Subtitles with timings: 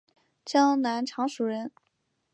[0.43, 1.71] 江南常熟人。